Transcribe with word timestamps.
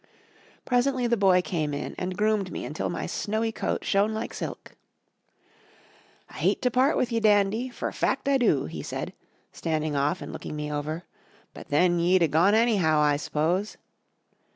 Presently 0.65 1.05
the 1.05 1.15
boy 1.15 1.43
came 1.43 1.75
in 1.75 1.93
and 1.99 2.17
groomed 2.17 2.51
me 2.51 2.65
until 2.65 2.89
my 2.89 3.05
snowy 3.05 3.51
coat 3.51 3.83
shone 3.85 4.15
like 4.15 4.33
silk. 4.33 4.75
"I 6.27 6.37
hate 6.39 6.59
to 6.63 6.71
part 6.71 6.97
with 6.97 7.11
ye, 7.11 7.19
Dandy, 7.19 7.69
fer 7.69 7.91
fact 7.91 8.27
I 8.27 8.39
do!" 8.39 8.65
he 8.65 8.81
said, 8.81 9.13
standing 9.51 9.95
off 9.95 10.19
and 10.19 10.33
looking 10.33 10.55
me 10.55 10.71
over, 10.71 11.03
"but 11.53 11.67
then 11.67 11.99
ye'd 11.99 12.23
a 12.23 12.27
gone 12.27 12.55
anyhow, 12.55 12.99
I 12.99 13.15
s'pose." 13.15 13.77